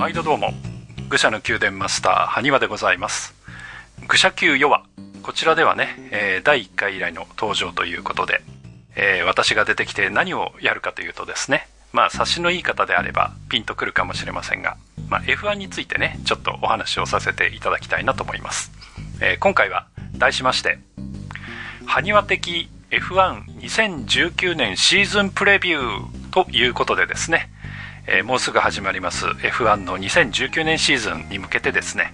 [0.00, 0.54] 毎度どうも
[1.10, 3.34] 愚者の宮殿マスター埴輪でございます。
[4.08, 4.82] 愚者級ヨワ
[5.22, 8.40] こちらではね、えー、第1回以来の登場ということで、
[8.96, 14.78] えー、私が出てきて何をやるかというとですねまあ察しのいい方であればピンとくるかもしれませんが、
[15.10, 18.72] まあ、F1 についてねちょっとお話をさせていただきたいなと思います、
[19.20, 19.86] えー、今回は
[20.16, 20.78] 題しまして
[21.84, 27.49] 埴輪的 F12019 年シーズンプレビューということでですね、
[28.12, 32.12] えー、もうすぐ始まります F1 の2019年シーズンに向けてですね、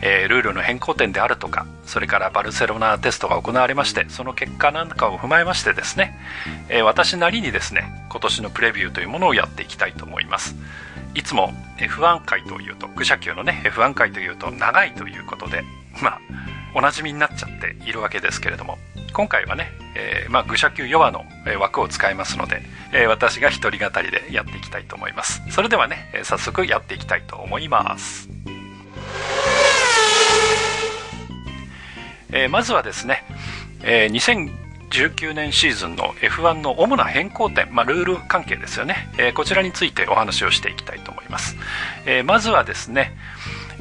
[0.00, 6.16] えー、ルールの変更点であるとかそれからバルセロナテストが行われましてその結果なんかを踏まえましてですね、
[6.68, 10.54] えー、私なりにですね今年のプレビューというものをやっていきたいと思います。
[11.14, 15.62] いつも F1 回というと愚者級のね F1 回というと長いということで
[16.00, 16.20] まあ
[16.74, 18.78] おなじみになっちゃっているわけですけれども
[19.12, 21.24] 今回はね、えー、まあ、愚者級弱の
[21.60, 25.42] 枠を使いますので、えー、私が一人語りでやっていきたいと思います。
[25.50, 28.28] それではね、早速やっていきたいと思います。
[32.32, 33.24] えー、まずはですね、
[33.82, 41.56] え2019年シーズンの F1 の主な変更点、まあ、ルール関係ですよね、えこちらについてお話をしていきたいと思います。
[42.06, 43.14] えまずはですね、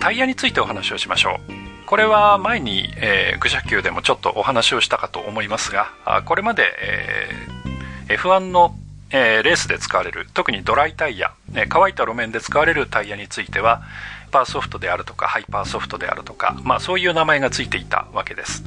[0.01, 1.70] タイヤについてお話をしましょう。
[1.91, 5.91] これは前に、えー、愚者級でもちょっとお話をしたかと思いますが、
[6.23, 8.73] これまで、えー、F1 の、
[9.11, 13.83] えー、レースで使われる、特にドライタイヤ、えー、乾いた路面で使われるタイヤについては、
[14.31, 18.63] パーソフトであるとか、ハイパーソフトであるとか、まあそういう名前がついていたわけです。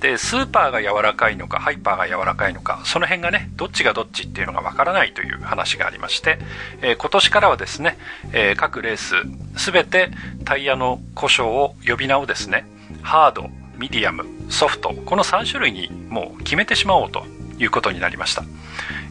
[0.00, 6.38] で、スーパーが柔らかいのか、ハイパーが柔らかいのか、その辺がね、どっちがどっちっていうのがわからないという話がありまして、
[6.82, 7.96] えー、今年からはですね、
[8.32, 9.14] えー、各レース、
[9.56, 10.10] すべて
[10.44, 12.66] タイヤの故障を呼び名をですね、
[13.02, 17.24] ハード、ミディアム、ソフト、この3種類にもう決めてしまおうと
[17.58, 18.44] いうことになりました。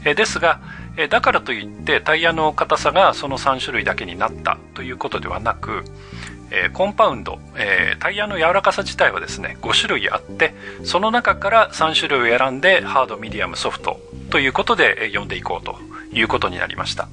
[0.04, 0.60] え、ですが、
[0.98, 5.84] えだからといってタイヤの硬さがその3種類だけになったということではなく、
[6.52, 15.78] えコンパウンド、えタイヤの柔らかさ自体はですね5種類あってその中から3種類を選んでハードミディアムソフトということでえ呼んでいこうと
[16.14, 17.08] いうことになりました。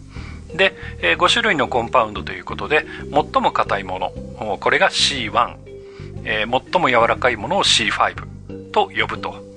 [0.54, 5.56] で、え5種類のコンパウンドということで最も硬いものこれが C1、
[6.24, 9.51] え最も柔らかいものを C5 と呼ぶと。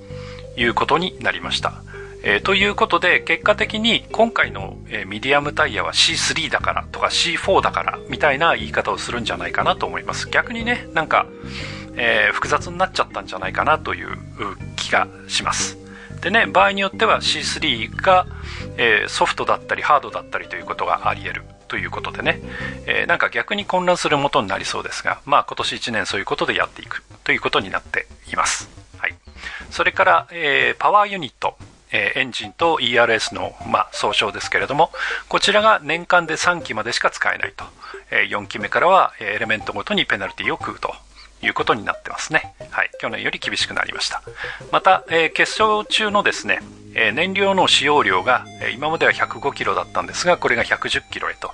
[0.56, 1.82] いうことになりました
[2.28, 10.28] えー、ということで、結果的に今回の、えー、ミディアムタイヤは C3 だからとか C4 だからみたいな言い方をするんじゃないかなと思います。
[10.28, 11.26] 逆にね、なんか、
[11.94, 14.08] えー、複雑になっちゃったんじゃないかなという
[14.74, 15.78] 気がします。
[16.20, 18.26] でね、場合によっては C3 が、
[18.76, 22.40] え、ソフトだったりハードだったりということがあり得るということでね、
[22.86, 28.85] えー、なんか逆に混乱するもとになりそうですが、まあ今年1年そういうことでやっていくということになっています。
[29.70, 31.56] それから、えー、パワーユニット。
[31.92, 34.90] えエンジンと ERS の、まあ、総称ですけれども、
[35.28, 37.64] こちらが年間で3期までしか使えないと。
[38.10, 40.94] え4期目からはえエレメントごとにペナルティを食うと
[41.42, 42.54] いうことになってますね。
[42.70, 42.90] はい。
[43.00, 44.22] 去年より厳しくなりました。
[44.72, 46.60] また、え決勝中のですね、
[46.94, 51.52] え燃料の使用量が、え今までは105キロだったんですが、これが110キロへと、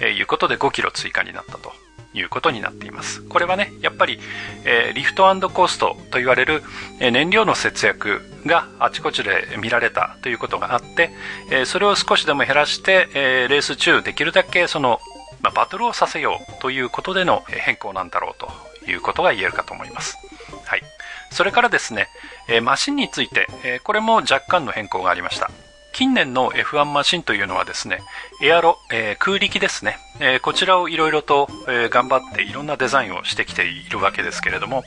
[0.00, 1.72] えいうことで5キロ追加になったと
[2.14, 3.22] いうことになっています。
[3.22, 4.18] これはね、やっぱり、
[4.64, 6.62] えー、リフトコーストと言われる、
[7.00, 11.10] えー、燃料の節約があちこちで見られたということがあって、
[11.50, 15.00] えー、それを少しでも減らして、えー、レース中できるだけその、
[15.42, 20.16] まあ、バトルをさせようということでの変更なんだろうということが言えるかと思います。
[20.64, 20.82] はい。
[21.30, 22.08] それからですね、
[22.48, 25.50] え、マシンについて、え、これも若干の変更がありました。
[25.94, 28.00] 近年の F1 マシンというのはですね、
[28.42, 34.82] エアロ、えー、空力ですね、えー、こちらをいろいろと、えー、頑張っていろんなデザインをしてきているわけですけれども、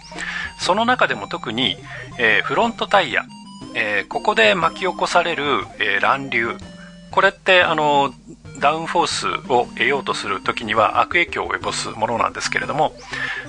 [0.59, 1.77] その中でも特に、
[2.19, 3.23] えフロントタイヤ、
[3.73, 5.45] えここで巻き起こされる、
[5.79, 6.57] え乱流、
[7.11, 8.13] これってあの
[8.59, 12.93] ダウンフォースを得ようとする時には悪影響を及ぼすものなんですけれども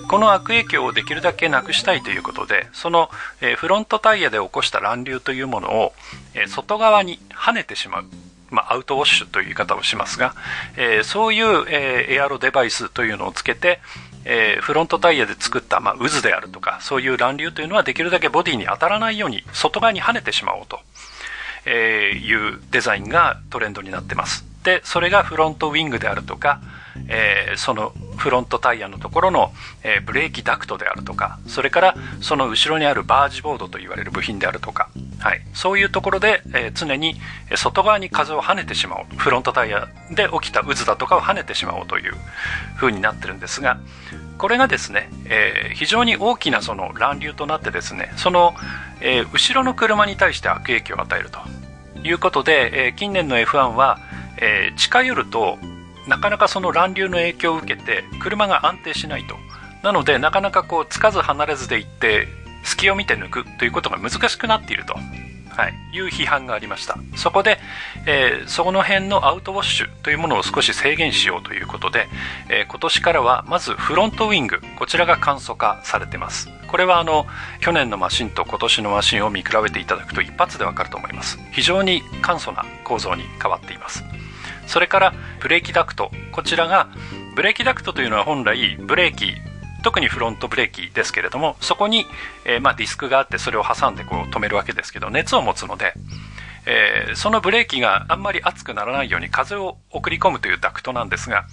[0.09, 5.93] この悪影響をできるだけなくしたいということでその、えフロントタイヤで起こした乱流というものを、
[6.35, 8.05] え外側に跳ねてしまう
[8.51, 10.35] まあ、アウトウォッシュという言い方をしますが、
[10.77, 13.81] えー、そういう、えー、エアロデバイスというのをつけて、
[14.25, 20.81] えー、フロントタイヤで作った、まあ、渦であるとか、そういう乱流というのはできるだけボディに当たらないように外側に跳ねてしまおうと、
[21.67, 24.45] えいうデザインがトレンドになってます。
[24.65, 26.61] で、それがフロントウィングであるとか、
[27.09, 29.53] えー、そのフロントタイヤのところの、
[29.83, 34.91] えー、ブレーキダクトであるとか、それからその後ろにあるバージボードと言われる部品であるとか、
[35.21, 37.17] はい、そういうところで、えー、常に
[37.57, 39.17] 外側に風を跳ねてしまおう。
[39.17, 42.15] フロントタイヤで起きた渦だとかを跳ねてしまおうという
[42.77, 43.79] 風になってるんですが、
[44.39, 48.55] これがですね、えー、非常に大きなその乱流となってですね、その、
[49.01, 51.41] えー、後ろの車に対して悪影響を与えると
[52.07, 53.99] いうことで、えー、近年の F1 は、
[54.39, 55.59] えー、近寄ると
[56.09, 59.37] なかなかその乱流の影響を受けて車が安定しないと。
[59.83, 62.27] なのでなかなかこうつかず離れずで行って
[62.65, 66.99] 隙を見て抜くということが難しくなっていると、はい、いう批判がありました。
[67.17, 67.59] そこで、
[68.07, 72.09] えー、その辺のアウトウォッシュというものを少し制限しようということで、
[72.49, 76.49] えー、今年からはまずフロントウィングこちらが簡素化されてます。
[76.67, 77.27] これはあの
[77.61, 81.39] 去年のマシンと今年のマシンを見比べていただくと一発でわかると思います。
[81.53, 84.05] 非常に簡素な構造に変わっています。
[84.69, 86.13] それからブレーキダクト。
[86.31, 86.89] こちらが
[87.35, 89.35] ブレーキダクトというのは本来ブレーキ。
[89.83, 92.05] 特にフロントブレーキですけれどもそこに、
[92.45, 95.95] えー、まあ、ディスクがあってそれを挟んでこう止めるわけですけど熱を持つので、
[96.67, 101.47] えー、そのブレーキがあんまり熱くならないように風を送り込むというダクトなんですが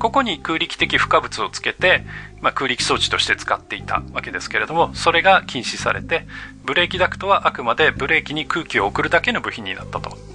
[0.00, 2.04] ここに空力的負荷物をつけて、
[2.40, 6.26] まあ、空力装置として使っていたわけですけれどもそれが禁止されて
[6.64, 10.31] ブレーキダクトはあくまでブレーキに空気を送るだけの部品になったと。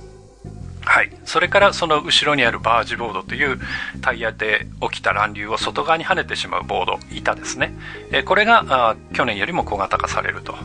[0.88, 1.12] はい。
[1.26, 3.60] それからその後ろにあるバージボードという
[4.02, 7.74] タイヤで起きた乱流を外側に跳ねてしまうボード、板ですね。
[8.12, 10.56] えこれが去年よりも小型化されると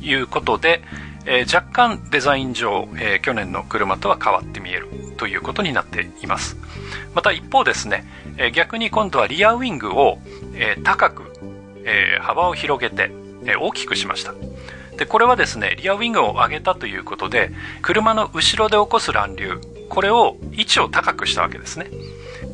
[0.00, 0.80] いうことで、
[1.26, 4.88] え若干デザイン上、え去年の車とは変わって見える
[5.18, 6.56] ということになっています。
[7.14, 8.06] また一方ですね、
[8.38, 10.18] え逆に今度はリアウィングを、
[10.54, 11.24] え高く、
[11.84, 13.10] え幅を広げて、
[13.44, 14.32] え大きくしました。
[14.98, 17.50] でこれはですねリアウィングを上げたということで
[17.82, 21.90] 車の後ろで起こす乱流これを位置を高くしたわけですね。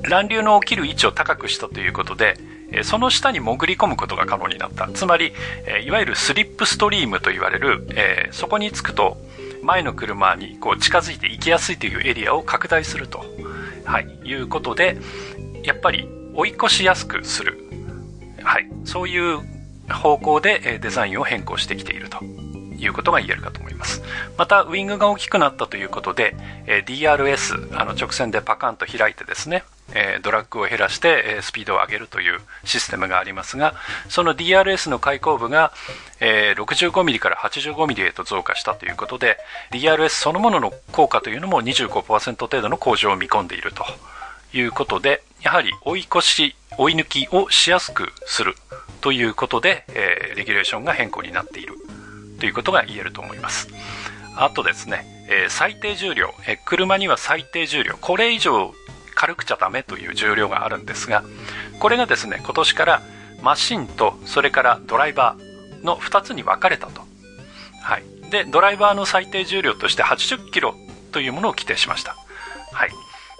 [0.02, 2.38] 乱流の起きる位置を高くしたということで
[2.82, 4.88] その下に潜り込むことが可能になった。
[4.92, 5.32] つまり
[5.84, 9.16] いわゆるスリップストリームと言われる、えそこに着くと
[9.62, 13.24] 前の車にこう近づいて行きやすいというエリアを拡大すると、
[13.84, 14.98] はい、いうことで
[15.62, 17.58] やっぱり追い越しやすくする、
[18.42, 19.40] はい、そういう
[19.90, 22.18] 方向でデザインを変更してきていると。
[22.86, 24.02] いうことが言えるかと思います。
[24.36, 26.36] また、ウィングが大きくなったということで、
[26.66, 29.64] え DRS、あの直線でパカンと開いてですね、
[29.94, 33.74] えドラッグを減らしてえスピードを上げるというシステムがありますが、
[34.08, 35.72] その DRS の開口部が
[36.20, 39.38] え 65mm から 85mm へと増加したということで、
[39.70, 43.84] DRS そのものの効果というのも25%程度の向上を見込んでいると
[44.56, 48.54] いうことで、やはり追い越し、追い抜きをしやすくする
[49.00, 51.74] ということで、え、レギュレーションが変更になっている
[52.44, 53.68] ということが言えると思います。
[54.36, 58.74] あとですね、えー、最低重量、えー、車には最低重量、これ以上
[59.14, 61.24] 軽くちゃダメという重量があるんですが、
[61.80, 63.02] これがですね、今年から
[63.40, 67.00] マシンとそれからドライバーの2つに分かれたと。
[67.82, 68.30] はい。
[68.30, 70.74] で、ドライバーの最低重量として80キロ
[71.12, 72.14] というものを規定しました。
[72.72, 72.90] はい。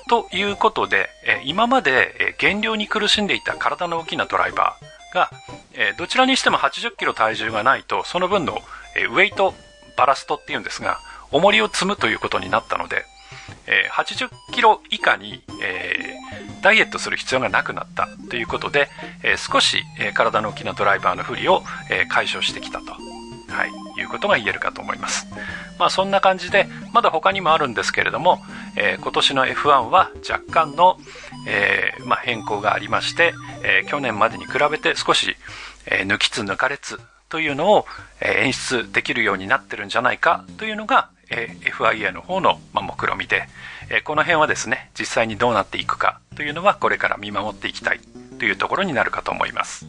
[0.09, 5.31] ということで、え今まで減量に苦しんでいた体の大きなドライバー、が、
[5.73, 8.61] え、どちらにしても80キロ体重がないと、その分の、
[8.97, 9.55] え、ウェイト
[9.97, 11.01] バラストっていうんですが、
[11.31, 13.05] 重りを積むということになったので、
[13.67, 16.15] え、80キロ以下に、え、
[16.63, 18.89] ダイエットする必要がなくなったということで、
[19.23, 25.27] え、少し、え、体の大きなドライバーの不利を、え、解消してきたと、はい、いうことが言えるかと思います。
[25.79, 28.41] まあそんな感じで、まだ他にもあるんですけれども、
[28.77, 30.99] えー、今年の F1 は若干の、
[31.47, 35.37] えーまあ、変更がありまして、えー、去年までに比べて少し、
[35.87, 37.01] え、抜きつ抜かれつ
[37.35, 37.85] というのを、
[38.21, 43.49] 演出できるようになってるんじゃないかというのが、FIA の方の、目論見で、
[44.05, 48.01] この辺はですね実際にどうなっていくかというのはこれから見守っていきたい
[48.39, 49.85] というところになるかと思います。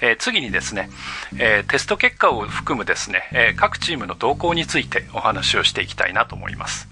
[0.00, 0.88] え、次にですね、
[1.36, 6.88] え、テスト結果を含むですね、え、各チームの動向についてお話をしていきたいなと思います。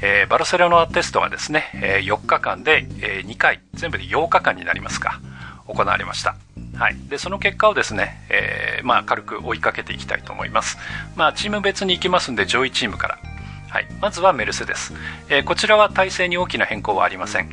[0.00, 5.20] えー、バルセロナテストがですね、え、4日間で、え、2回、全部で8日間になりますか、
[5.66, 6.36] 行われました。
[6.76, 6.96] はい。
[7.08, 10.78] で、その結果をですね、えー、まあ、軽く追いかけていきたいと思います。
[11.16, 13.18] まあ、チーム別に行きますんで、上位チームから。
[13.68, 13.86] はい。
[14.00, 14.92] まずはメルセデス。
[15.28, 17.48] えー、こちらは体制に大きな変更はありません。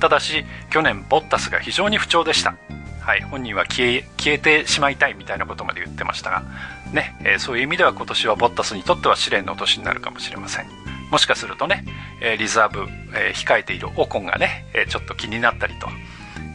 [0.00, 2.54] ただし、去年、ボッタスが非常に不調でした。
[3.00, 6.44] はい、本人は消え消えてしまいたいみたいなことまで言ってましたが、
[6.92, 10.66] ねえー、そういう意味では今年はボッタスにとっては試練の年になるかもしれません。
[11.10, 11.84] もしかするとね、
[12.22, 15.88] え、リザーブ、え、控えているオコンがね、えちょっと気になったりと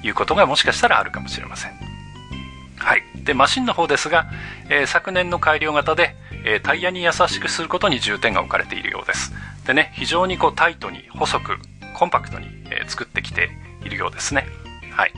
[0.03, 1.71] いうことがもしかしたらあるかもしれません。
[2.77, 3.03] はい。
[3.23, 4.27] で、マシンの方ですが、
[4.69, 9.33] え昨年の改良型で、えタイヤに優しくすることに重点が置かれているようです。
[9.65, 11.57] でね、非常にこうタイトに細く
[11.95, 13.49] コンパクトに、え作ってきて
[13.83, 14.47] いるようですね。
[14.91, 15.13] はい。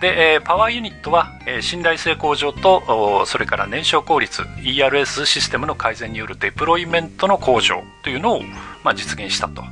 [0.00, 8.42] で、えパワーユニットは、え信頼性向上と、それから燃焼効率、ERS システムの改善によるデプロイメントの向上というのを、
[8.84, 9.62] まあ、実現したと。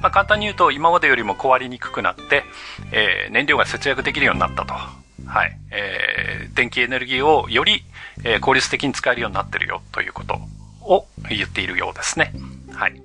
[0.00, 2.44] まあ、簡単に言うと、今までよりも壊れにくくなって、
[2.92, 4.74] えー、燃料が節約できるようになったと。
[5.26, 5.56] はい。
[5.70, 7.84] えー、電気エネルギーをより、
[8.24, 10.40] えー、効率的に使えるようになってるよということ
[10.80, 12.32] を言っているようですね。
[12.72, 13.02] はい。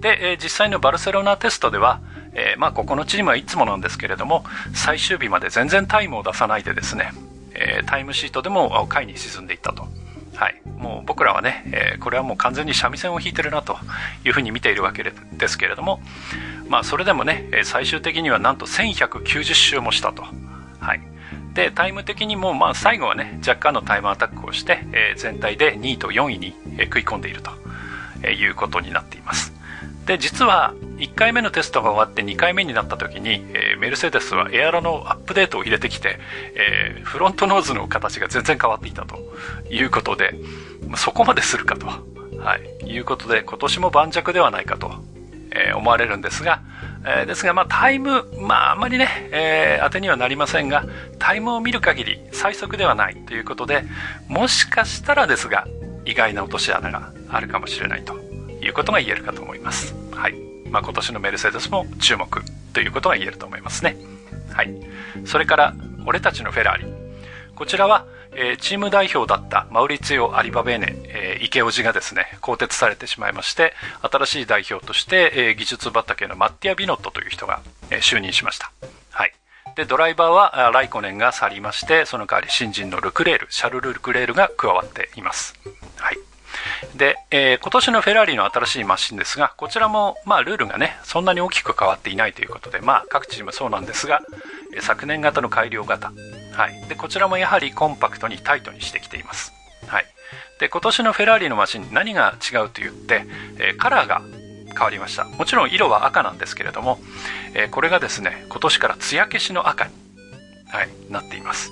[0.00, 2.00] で、えー、実際のバルセロナテストでは、
[2.32, 7.12] えー、まあここのチームはいつもなんですけれども最終日まで全然タイムを出さないでですね、
[7.54, 9.86] え、タイムシートでも下位に沈んでいったと。
[10.38, 10.62] はい。
[10.78, 13.76] もう僕らはね、えー、これはもう完全に三味線を弾いてるなと
[14.24, 16.00] いうふうに見ているわけですけれども、
[16.68, 20.22] まあそれでもね、最終的にはなんと1190周もしたと。
[20.78, 21.00] はい。
[21.54, 27.50] で、タイム的にも、まあ最後はね、若干のタイムアタックをして、えー、全体で2位と4位に、え食い込んでいると、
[28.28, 29.57] いうことになっています。
[30.08, 36.18] で、実は、1回目のテストが終わって2回目になった時に、えー、メルセデスはエアロのアップデートを入れてきて、
[36.54, 39.18] えー、フロントノーズの形が全然変わっていたと
[39.70, 40.34] いうことで、
[40.96, 44.92] そこまでするかと、はい、いうことで、今年も盤石ではないかと、
[45.50, 46.62] えー、思われるんですが、
[47.06, 50.86] え、ですが、まあ、タイム、まあ、あんまりね、えー、当てにはなりませんが、
[51.18, 53.84] タイムを見る限り最速ではないということで、
[54.26, 55.68] もしかしたらですが、
[56.06, 58.27] 意外な落とし穴があるかもしれないと。
[58.68, 59.94] いうことが言えるかと思います。
[60.12, 60.34] はい。
[60.70, 63.96] まあ、今年のメルセデスも注目ということが言えると思いますね。
[64.52, 64.70] はい。
[65.24, 65.74] それから、
[66.06, 66.86] 俺たちのフェラーリ。
[67.54, 77.60] こちらは、えー、チーム代表だったマウリツィオ・アリバベーネ、えー、池叔父がですね、更迭されてしまいまして、新しい代表として、えー、技術畑のマッティア・ビノットという人が、
[77.90, 78.70] えー、就任しました。
[79.10, 79.32] はい。
[79.74, 85.58] で、ドライバーはライコネンが去りまして、その代わり新人のルクレール、シャルル・ルクレールが加わっています。
[85.96, 86.17] はい。
[86.96, 94.20] で、えー、今年のフェラーリの新しいマシンですが、こちらも、まあ、ルールがね、そんなに大きく変わっていないということで、まあ、各チームそうなんですが、
[94.80, 96.12] 昨年型の改良型、
[96.52, 96.88] はい。
[96.88, 99.52] で、こちらもやはりコンパクトにタイトにしてきています。
[99.86, 100.06] はい。
[100.60, 103.24] で、今年のフェラーリのマシン、何が違うと言って、
[103.58, 104.22] えー、カラーが
[104.68, 105.24] 変わりました。
[105.24, 106.98] もちろん色は赤なんですけれども、
[107.54, 109.92] えー、これがですね、今年から艶消しの赤に、
[110.70, 111.70] はい、なっています。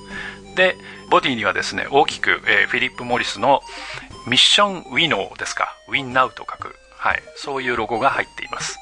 [0.57, 0.77] で、
[1.11, 3.61] ボディにはですね、大きく、えー、フィリップ・モリスの
[4.27, 8.79] ミッション・ウィノーですか、ウィンナウと書く、はい、そういうロゴが入っています。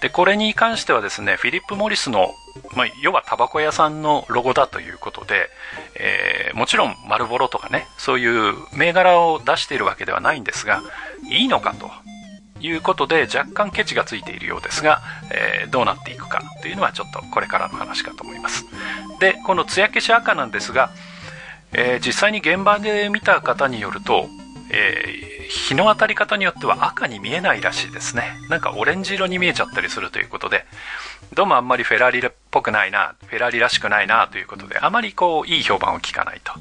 [0.00, 2.34] で、これに関してはですね、フィリップ・モリスの、
[2.74, 5.50] まあ、要はタバコ屋さんのロゴだということで、
[5.96, 10.82] えー、もちろん丸ボロとかね、そういう銘柄を出しているわけではないんですが、
[11.28, 11.90] いいのかと
[12.60, 18.64] いうことで若干ケチがついているようですが、えー、どうなっていくかというのはちょっとこれからの話かと思います。
[19.20, 20.90] で、この艶消し赤なんですが、
[21.72, 24.28] えー、実際に現場で見た方によると、
[24.70, 28.38] えー、日の当たり方によっては赤に見えないらしいですね。
[28.48, 30.64] なんかオレンジ色に見えちゃったりするということで、
[31.34, 36.52] どうもあんまりフェラーリっぽくないな、フェラーリらしくないなということで、あまりこう、いい評判を聞かないと、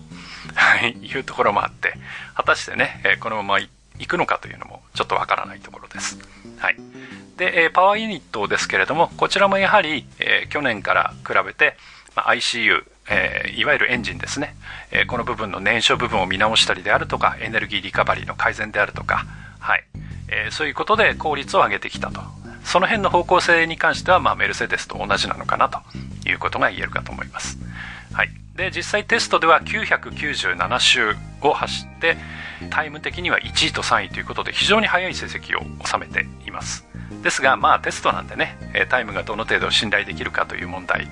[0.55, 1.93] はい、いうところもあって、
[2.35, 3.69] 果たしてね、えー、このまま行
[4.07, 6.17] くのかというのもちょっとわからないところです。
[6.57, 6.77] はい。
[7.37, 11.77] で、えー、パワーユニットですけれども、こちらもやはり、え、去年から比べて、
[12.15, 14.55] まあ、ICU、えー、いわゆるエンジンですね、
[14.91, 19.25] えー、この部分の燃焼部分を見直したりであるとかエネルギーリカバリーの改善であるとか、
[19.59, 19.83] はい。
[20.29, 22.21] えー、そういうことで効率を上げてきたと。
[22.67, 25.79] その辺の方向性に関しては、まあ、メルセデスと同じなのかなと
[26.27, 27.57] いうことが言えるかと思います、
[28.11, 32.17] はい、で実際テストでは997周を走って
[32.69, 36.85] タイム的には1位と3位ということで非常に速い成績を収めています。
[37.23, 38.57] ですがまあテストなんでね
[38.89, 41.07] タイムがどの程度信頼できるかという問題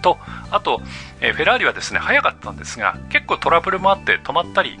[0.00, 0.18] と
[0.50, 0.82] あと、
[1.20, 4.78] え、フェラーリはですね早かったんですが結構トラブルもあって止まったり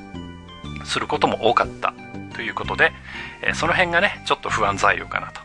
[0.84, 1.94] することも多かった
[2.34, 2.92] ということで、
[3.42, 5.40] え、その辺がねちょっと不安材料かなと。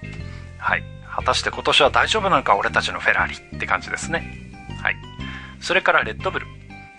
[0.58, 0.84] はい。
[1.16, 4.52] 果たして今年は大丈夫なのか俺たちのフェラーリって感じですね。
[4.82, 4.96] はい。
[5.62, 6.48] それからレッドブル。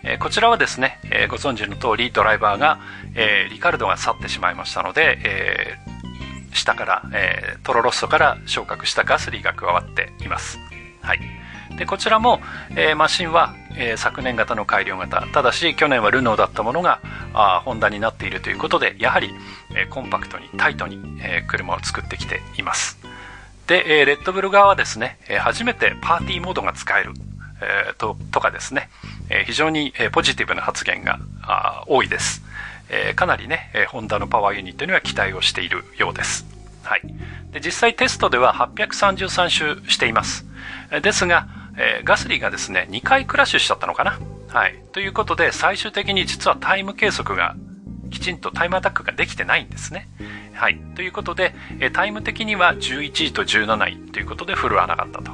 [0.05, 2.79] えこちらはですね、え、ご存知の通りドライバーが、
[3.15, 5.79] え、リカルドが去ってしまいましたので、え、
[6.55, 10.59] 下から、えトロロッソから昇格したガスリーが加わっています。
[11.03, 11.21] はい。
[11.77, 15.27] でこちらも、えー、マシンは、えー、昨年型の改良型。
[15.33, 17.01] ただし去年はルノーだったものが
[17.35, 19.31] あホンダになっているということでやはり、
[19.75, 22.99] えー、コンパクトにタイトに、えー、車を作ってきています。
[23.67, 27.13] で、えー、レッドブル側はですね、えー、初めてパーティーモードが使える、
[27.61, 28.89] えー、ととかですね、
[29.29, 32.43] えー、非常に、えー、ポジティブな発言があ多いです、
[32.89, 36.47] えー、かなりね、えー、ホンダのパワーユニットには期待をしているようです。
[36.83, 37.03] はい。
[37.51, 40.47] で実際テストでは833周しています。
[41.03, 41.47] ですが、
[41.77, 44.19] えー、ガスリーがですね、2回クラッシュしちゃったのかな？
[44.49, 44.77] はい。
[44.93, 47.57] ということで、最終的に実はタイム計測が
[48.11, 50.09] きちんとタイムアタックができてないんですね。
[50.55, 50.79] はい。
[50.95, 55.33] ということで、えタイム的には11位と17位ということで振るわなかったと。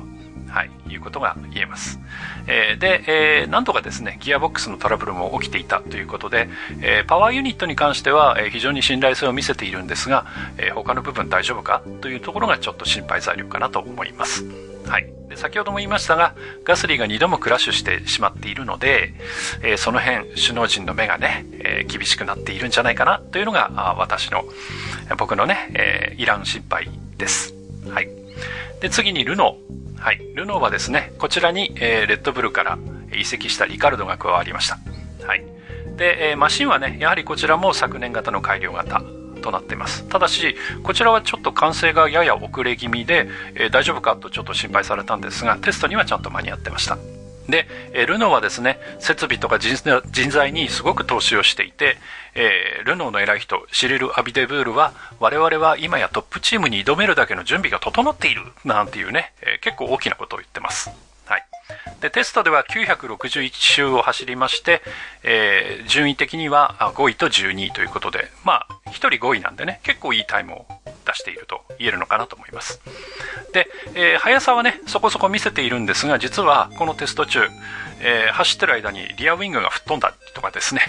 [0.49, 0.71] はい。
[0.89, 1.99] いうことが言えます。
[2.47, 6.49] えー、で、えー、なんとかですね、ギアボックスのトラブルも起きていたということで、
[6.81, 10.27] えー、パワーユニットに関しては、え、非常に信頼性を見せているんですが、
[10.59, 11.83] え、他の部分大丈夫か？
[12.03, 14.45] というところがちょっと心配材料かなと思います。
[14.93, 15.07] はい。
[15.31, 16.35] で先ほども言いましたが、
[16.65, 19.15] ガスリーが2度もクラッシュしてしまっているので、
[19.63, 24.45] えー、その辺、首脳陣の目がね、えー、厳しくなっているんじゃないかなというのが、私の、
[25.17, 27.55] 僕のね、えー、いらん心配です。
[27.89, 28.09] はい。
[28.83, 29.99] で、次にルノー。
[29.99, 30.19] はい。
[30.35, 32.79] ルノーはですね、こちらに、え、レッドブルから
[33.17, 34.79] 移籍したリカルドが加わりました。
[35.27, 35.43] はい。
[35.97, 39.03] で、え、マシンはね、やはりこちらも昨年型の改良型
[39.43, 40.09] となっています。
[40.09, 46.97] ただし、こちらはちょっと完成がやや遅れ気味で、えー、大丈夫かとちょっと心配されたんですが、テストにはちゃんと間に合ってました。
[47.49, 51.99] で、えルノーはですね、設備とか人材にすごく投資をしていて、
[52.35, 60.91] えー、ルノーの偉い人、シリル・アビデブールは、我々は今やトップチームに挑めるだけの準備が整っている、なんていうね、え、結構大きなことを言ってます。
[62.01, 64.83] で、テストでは961周を走りまして、
[65.23, 70.67] えー、順位的には5位と12位ということで、まあ、1人5位なんでね、結構いいタイムを
[71.07, 72.81] 出していると言えるのかなと思います。
[73.53, 77.41] で、えー、速さはね、そこそこ見せているんですが、実はこのテスト中、
[78.01, 80.83] えー、走ってる間にリアウィングが吹っ飛んだとかですね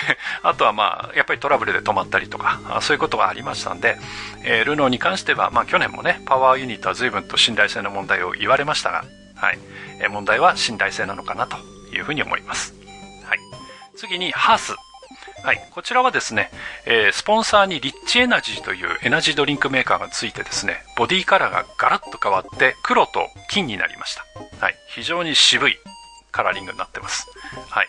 [0.42, 3.96] あとはまあ、やっぱりトラブルで止まったりとか、そういうことがありましたんで、
[4.44, 9.04] えー、ルノーに関しては、まあ去年もね、パワーユニットは随分と信頼性の問題を言われましたが、
[9.38, 9.58] はい。
[10.00, 11.56] え問題は信頼性なのかなと
[11.94, 12.74] いうふうに思います。
[13.24, 13.38] はい。
[13.96, 14.74] 次に、ハース。
[15.44, 15.68] はい。
[15.70, 16.50] こちらはですね、
[16.84, 24.24] えー、スポンサーにリッチエナジーというエナジードリンクメーカーがついてですね、ボディカラーがガラッと変わって黒と金になりました。
[24.60, 24.74] はい。
[24.88, 25.76] 非常に渋い
[26.32, 27.26] カラーリングになってます。
[27.68, 27.88] はい。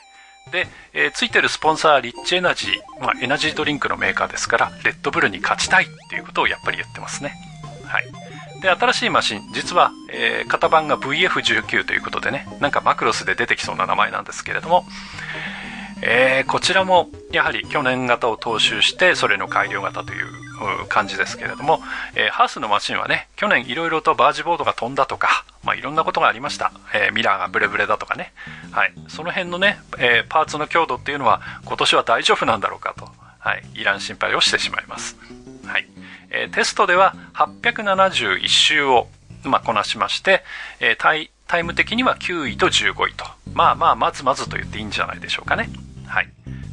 [0.51, 7.33] で、えー、ついてるスポンサーリッチエナジー、まあ、エナジードリンクのメーカーですから、レッドブルに勝ちたいっていうことをやっぱり言ってますね。
[7.85, 8.05] はい。
[8.61, 14.85] で、新しいマシン、実は、えー、型番が VF19 ということでね、なんかマクロスで出てきそうな名前なんですけれども、
[16.01, 20.27] えー、こちらも、やはり去年型を踏襲して、それの改良型という
[20.87, 21.81] 感じですけれども、
[22.15, 26.71] えー、ハースのマシンはね、去年いろいろとバージボードが飛んだとか、まあ、いろんなことがありました。
[26.93, 28.33] えー、ミラーがブレブレだとかね。
[28.71, 28.93] はい。
[29.09, 33.63] その辺のね、えー、パーツの強度っていうのは、今年は大丈夫なんだろうかと、はい。
[33.73, 35.17] いらん心配をしてしまいます。
[35.65, 35.87] はい。
[36.31, 39.07] えー、テストでは871周を、
[39.43, 40.43] まあ、こなしまして、
[40.79, 43.25] えー、タイタイム的には9位と15位と。
[43.53, 45.69] まあまあ、まずまずと言っていいんじゃないでしょうかね。
[46.05, 46.29] はい。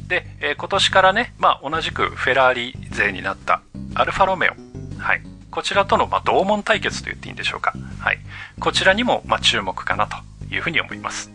[0.07, 3.61] で、えー、今年からね、まあ同じくフェラーリ勢になった
[3.95, 5.01] アルファロメオ。
[5.01, 5.21] はい。
[5.49, 7.73] こちらとの、まあ、同門対決と言っていいんでしょうか。
[7.99, 8.19] はい。
[8.59, 10.17] こちらにも、まあ、注目かなと
[10.53, 11.31] いうふうに思います。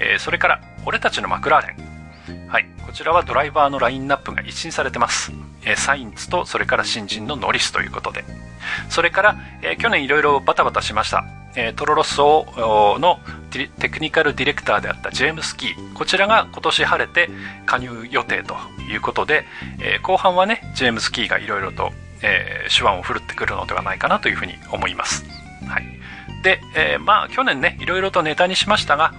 [0.00, 2.48] えー、それから、俺たちのマクラーレン。
[2.48, 2.66] はい。
[2.86, 5.32] こちらはドライバーのラインナップが一新されてます。
[5.66, 8.24] えサインツとそれから新人のノリスということで。
[8.88, 11.24] それから、え去年いろいろバタバタしました、
[11.54, 12.46] えトロロッソ
[12.98, 13.20] の
[13.78, 15.94] テクニカルディレクターであったジェームス・キー。
[15.94, 17.30] こちらが今年晴れて
[17.66, 18.56] 加入予定と
[18.90, 19.44] いうことで、
[19.80, 25.26] え後半はねジェームス・キーがいろいろと、え手腕を振るってくるのではないかなというふうに思います、
[25.68, 25.84] はい、
[26.42, 29.12] で、えまあ去年ねいろいろとネタにしましたが、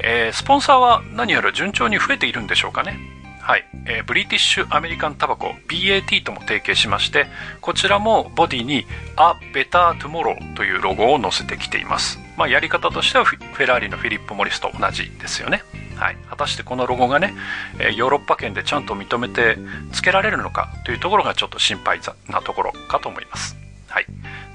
[0.00, 2.98] えスポンサーは何やら順調に増えているんでしょうかね。
[3.46, 7.28] はい、えー、ブリティッシュアメリカンタバコ BAT とも提携しまして
[7.60, 8.84] こちらもボディに
[9.16, 15.62] A Better Tomorrow というロゴを載せてきています、まあ、やり方としてはフェラーリのフィリップ・モリスと同じですよね
[15.94, 17.34] はい、果たしてこのロゴがね、
[17.78, 19.56] えヨーロッパ圏でちゃんと認めて
[19.92, 23.56] 付けられるのかというところがちょっと心配なところかと思います。
[23.88, 24.06] はい。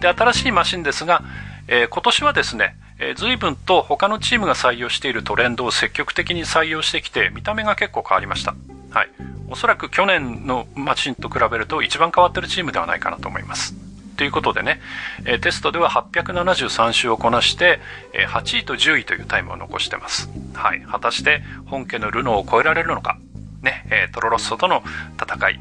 [0.01, 1.23] で、新しいマシンですが、
[1.67, 8.53] えー、今年はですね、えー、随分と他のチームが採用しているトレンドを積極的に採用してきて、見た目が結構変わりました。
[8.91, 9.09] はい。
[9.49, 13.75] おそらく去年のマシンと比べると一番変わってるチームではないかなと思います。
[14.17, 14.79] ということでね、
[15.25, 17.79] えテストでは873周をこなして、
[18.13, 20.29] え8位と10位というタイムを残してます。
[20.53, 20.81] はい。
[20.81, 23.17] 果たして本家のルノーを超えられるのか、
[23.63, 24.83] ね、えトロロッソとの
[25.19, 25.59] 戦い、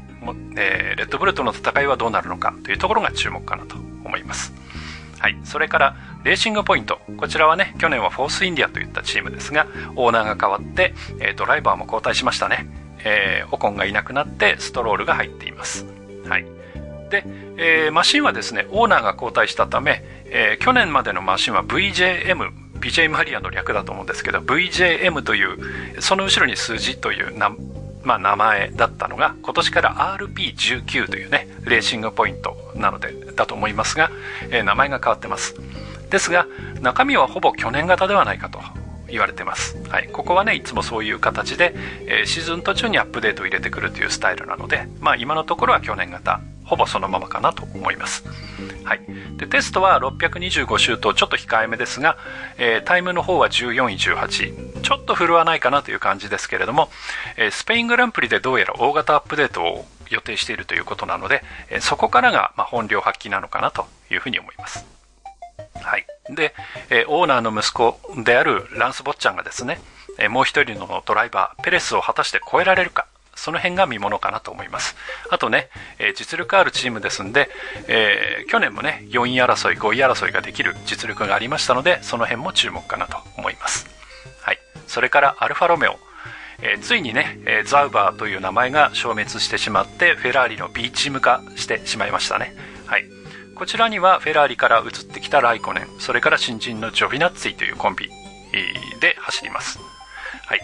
[0.57, 4.53] えレッドブルとの戦いはどうなるのかというところが注目かなと思います。
[5.17, 5.37] はい。
[5.43, 6.99] それから、レーシングポイント。
[7.17, 9.65] こちらはね、去年はフォースインディアといったチームですが、
[9.95, 12.80] オーナーが変わって、えドライバーも交代しましたね。
[13.03, 15.85] えー、オコンがいなくなってストロールが入っています。
[16.27, 16.45] はい。
[17.09, 17.25] で、
[17.57, 27.55] えー、マシンはですね、オーナーが交代したため、えー、去年までのマシンは VJM、BJ マリアの略だと思うんですけど、VJM という、その後ろに数字というな、
[28.03, 34.09] まあ、名前だったのが、今年から RP19 というね、レーシングポイントなので、だと思いますが、
[34.49, 35.55] えー、名前が変わってます。
[36.09, 36.47] ですが、
[36.81, 38.59] 中身はほぼ去年型ではないかと
[39.11, 39.77] 言われてます。
[39.89, 40.07] はい。
[40.07, 41.73] ここはね、いつもそういう形で、
[42.07, 48.23] えー、シーズン途中にアップデートを入れてくるというスタイルなので、まあ今のところは去年型、ほぼそのままかなと思います。
[48.83, 49.01] はい。
[49.37, 52.17] で、テストは625周とちょっと控えめですが、
[52.57, 54.81] えー、タイムの方は14位18位。
[54.81, 56.89] ちょっと振るわないかなという感じですけれども、
[57.37, 64.85] えー、スペイングランプリでどうやら大型アップデートを予定しているということなので、え、そこからが、ま、本領発揮なのかなというふうに思います。
[65.81, 66.05] はい。
[66.29, 66.53] で、
[66.89, 69.79] えー、オーナーの息子であるランス・ボッチャンがですね、
[70.17, 74.95] えー、もう一人のドライバー、ペレスを果たして超えられるか、その辺が見ものかなと思います。
[75.29, 77.49] あとね、えー、実力あるチームですんで、
[77.87, 83.87] えー、去年もね、4位争い、5位争いができる実力がありましたので、その辺も注目かなと思います。
[84.41, 84.59] はい。
[84.87, 85.97] それからアルファロメオ。
[86.63, 92.55] えー、ついにね、え、ザウバーという名前が消滅してしまって、フェラーリの B チーム化してしまいましたね。
[92.85, 93.20] はい。
[93.61, 98.09] こちらにはフェラーリから移ってきたライコネン、それから新人のジョビナッツィというコンビ
[98.99, 99.77] で走ります。
[100.47, 100.61] はい。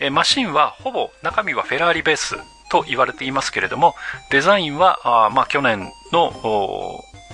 [0.00, 2.36] で、マシンはほぼ中身はフェラーリベース
[2.70, 3.94] と言われていますけれども、
[4.30, 6.32] デザインは、あまあ、去年の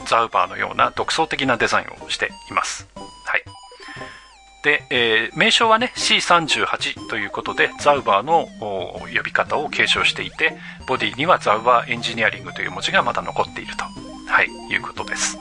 [0.08, 2.88] ザウバーのような独創的なデザインをしています。
[2.96, 3.44] はい。
[4.64, 8.48] で、えー、名称はね C38 ということでザウバーの
[9.14, 13.84] 呼び方を継承していてボディにはザウバーエンジニアリングという文字がまだ残っていると、
[14.32, 15.38] はい、いうことです。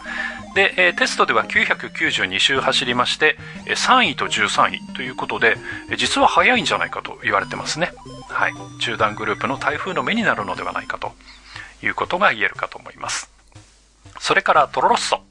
[0.53, 5.55] で、え、テストでは992周走りまして3位と13位ということで
[5.95, 7.93] 実は速いんじゃないかと言われてますね。
[8.27, 11.13] はい中段グループの台風の目になるのではないかと
[11.81, 13.31] いうことが言えるかと思います。
[14.19, 15.21] それからトロロッソ。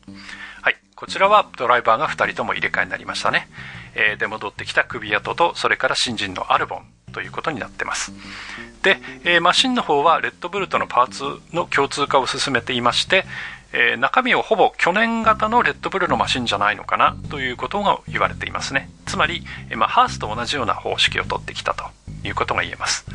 [0.63, 3.47] はいこちらはドライバーが2人とも入れ替えになりましたね。
[3.95, 8.13] えー、で戻ってきた首跡とそれから新人のアルボンということになってます。
[8.83, 11.25] で、えー、マシンの方はレッドブルとのパーツ
[11.55, 13.25] の共通化を進めていまして、
[13.73, 18.91] えー、中身をほぼ去年型のレッドブルのマシンじゃないのかなということが言われていますね。
[19.07, 21.85] つまり、えー、まあ、ハースと同じような方式を取ってきたと。
[22.25, 23.07] いうことが言えます、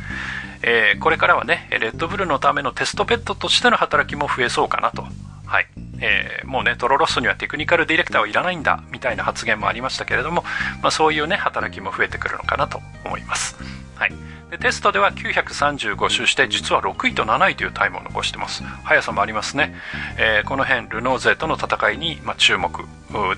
[0.62, 5.06] え、これからはねレッドブルのためのテストベッドとしての働きも増えそうかなと。
[5.46, 5.68] はい。
[6.00, 10.42] えー、もうね、トロロッソにはテクニカルディレクターはいらないんだ、みたいな発言もありましたけれども、
[10.82, 13.56] まあ、そういうね、働きも増えてくるのかなと思います。
[13.96, 14.12] はい。
[14.50, 18.62] でテストでは935周して実は6位と7位というタイムを残してます。
[18.62, 19.74] 速さもありますね、
[20.18, 22.84] えー、この辺ルノー勢との戦いに、まあ、注目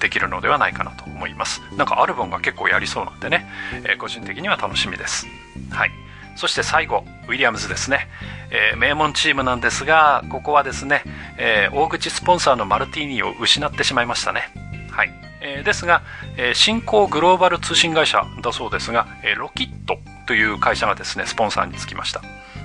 [0.00, 1.62] できるのではないかなと思います。
[1.76, 3.46] なんかアルボンが結構やりそうなんでね、
[3.84, 5.26] えー、個人的には楽しみです。
[5.70, 5.90] はい。
[6.38, 8.06] そして最後ウィリアムズですね、
[8.50, 11.02] えー、名門チームなんですがここはですね、
[11.36, 14.42] えー、大口スポンサーのマルティーニを失ってしまいましたね。
[14.90, 15.10] はい。
[15.40, 16.02] えー、ですが、
[16.36, 22.20] えー、新興グローバル通信会社だそうですが、え、ロキットという会社がですね、スポンサーにつきました。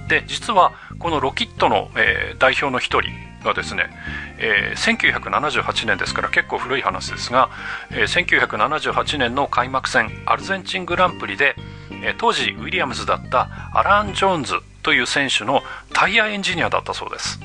[0.08, 3.12] で、実は、このロキットの、え、代表の一人
[3.44, 3.90] がですね、
[4.38, 7.50] えー、1978年ですから結構古い話ですが、
[7.92, 11.56] えー、1978年の開幕戦アルゼンチングランプリで、
[12.04, 15.62] えー、当時ウィリアムズだったアラン・ジョーンズという選手の
[15.94, 17.40] タイヤエンジニアだったそうです。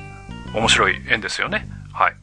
[0.53, 1.67] 面白い縁ですよね。
[1.93, 2.13] はい。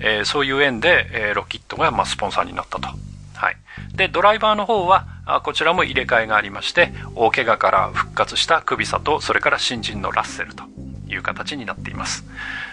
[0.00, 2.88] えー、そういう縁で、えー、ロキッドが、まあ、スポンサーになったと。
[3.34, 3.56] はい。
[3.94, 10.64] で、ドライバーの方は、あこちらも入れ替えがありまして、大怪我から復活したクビサと、それから新人のラッセルと
[11.10, 12.24] いう形になっています。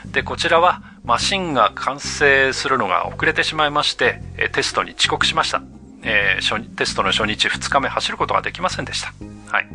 [0.06, 4.22] で、こちらは、マシンが完成するのが遅れてしまいまして、
[4.54, 5.62] テストに遅刻しました。
[6.04, 9.14] えー、テストの初日2日目走ることができませんでした。
[9.52, 9.68] はい。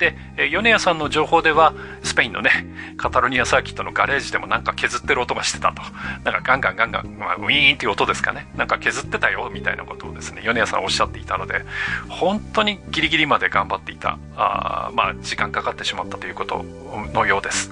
[0.00, 0.16] で、
[0.50, 2.50] 米谷さんの情報では、スペインのね、
[2.96, 5.82] カタロニアサーキットのガレージでもなんか削ってる音がしてたと。
[6.24, 8.50] なんかガンガンガンガン、まあ、ウィーンっていう音ですかね。
[8.56, 11.64] なんか削ってたよ、みたいなことをですね、米谷さんおっしゃっていたので、
[12.08, 14.18] 本当にギリギリまで頑張っていた。
[14.36, 16.64] あまあ、時間かかってしまったということ
[17.12, 17.70] のようです。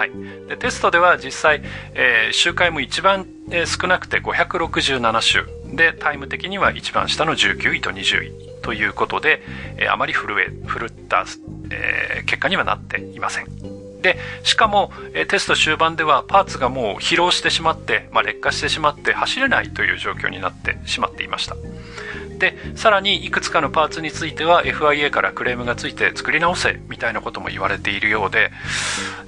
[0.00, 0.12] はい。
[0.48, 5.46] で、テストでは実際、えー、周回も一番、えー、少なくて567周。
[5.74, 8.32] で、タイム的には一番下の19位と20位
[8.62, 9.42] ということで、
[9.76, 11.26] えー、あまり震え、振るった、
[11.70, 14.00] えー、結果にはなっていません。
[14.00, 21.56] で、しかも、え、テスト終盤ではパーツがもう疲労してしまって、まあ、劣化してしまって走れないという状況になってしまっていました。
[22.40, 28.50] で、さらにいくつかのパーツについては FIA からクレームがついて作り直せみたいなことも言われているようで、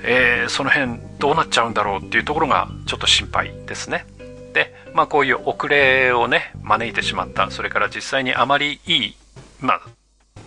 [0.02, 4.06] えー、その辺どうなっちゃうんだろうっていうところがちょっと心配ですね。
[4.54, 7.50] で、まあこういう遅れをね、招いてしまった。
[7.50, 9.16] それから実際にあまりいい、
[9.60, 9.80] まあ、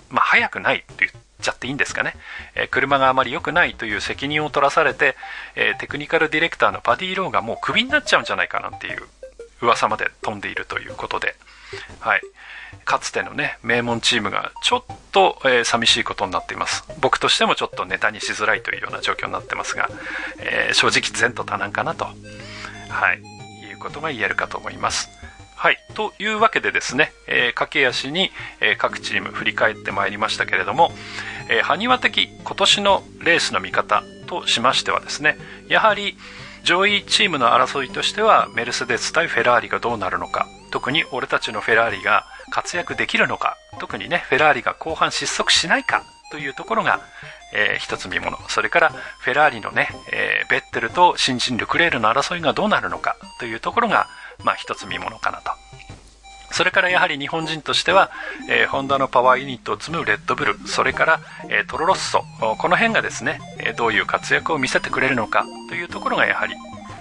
[0.09, 2.15] まあ早くないって言っちゃっていいんですかね。
[2.55, 5.15] えー、車があまり良くないという責任を取らされて、
[5.55, 9.03] えー、テクニカルディレクターのパディ・ローがもうクビになっちゃうんじゃないかなっていう
[9.61, 11.35] 噂まで飛んでいるということで、
[11.99, 12.21] はい。
[12.83, 16.83] かつてのね、名門チームがちょっと、えー、寂しいことになっています。
[16.99, 19.89] 僕としてもちょっとネタにしづらいというような状況になってますが、
[20.39, 22.05] えー、正直前途多難かなと。
[22.89, 23.19] はい。
[23.19, 25.09] いうことが言えるかと思います。
[25.55, 25.77] はい。
[25.95, 30.91] というわけでですね、えー、駆け足に、えー、各チーム振り返ってまいりましたけれども、
[31.49, 36.17] えー、埴輪的今年のレースの見方としましてはですね、やはり
[36.63, 47.01] 上位チームの争いとしてはメルセデス対フェラーリがどうなるのか、特に俺たちのフェラーリが活躍できるのか、特にね、フェラーリが後半失速しないかというところが、
[47.53, 48.37] えー、一つ見もの。
[48.49, 54.07] それから、フェラーリのね、えー、ベッテルと新人ルクレールの争いがどうなるのかというところが、
[54.43, 55.51] まあ一つ見ものかなと。
[56.51, 58.11] それからやはり日本人としては、
[58.49, 62.23] えー、ホンダのパワーユニットを積むレッドブル、それから、えー、トロロッソ、
[62.57, 66.55] この辺がですね、えどういう活躍を見せてくれるのかというところがやはり、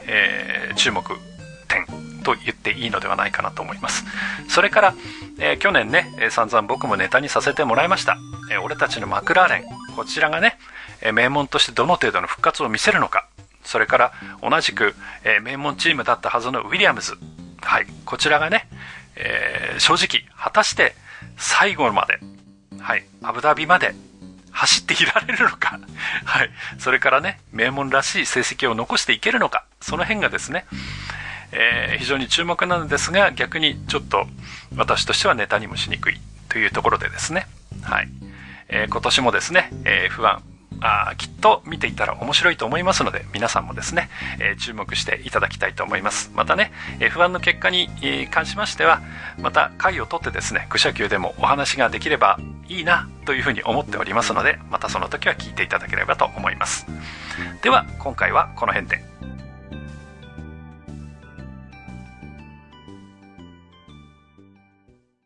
[0.07, 1.05] えー、注目
[1.69, 4.05] 点と言っていいのではないかなと思います。
[4.49, 4.95] それから、
[5.39, 8.19] えー、去年ね、えー、散々僕もネタにさせてもらいました。
[8.51, 10.59] えー、俺たちのマクラーレン、こちらがね、
[11.01, 13.29] え名門としてどの程度の復活を見せるのか。
[13.63, 17.17] それから同じく、え名門チームだったはずのウィリアムズ。
[17.61, 18.69] はい、こちらがね、
[19.17, 20.95] え正直、果たして
[21.37, 22.19] 最後まで、
[22.81, 23.95] はい、アブダビまで
[24.51, 25.79] 走っていられるのか、
[26.25, 30.65] はい、それからね、名門らしい成績を残していけるのか、その辺がですね、
[31.55, 34.27] えー、非常に注目なのですが、逆にちょっと
[34.77, 37.47] 私としてはネタにもしにくいというところでですね、
[37.83, 38.09] はい。
[38.69, 44.09] えー、今年もですね、えー、F1 あきっと見ていたら面白いと思いますので、皆さんもですね、
[44.41, 46.31] えー、注目していただきたいと思います。
[46.35, 47.89] またね、F1 の結果に、
[48.31, 49.01] 関しましては、
[49.39, 52.39] また回を取ってですね、愚者級でもお話ができれば
[52.69, 56.87] いいなというふうに思っておりますので、またその時は聞いていただければと思います。
[57.63, 59.05] では、今回はこの辺で。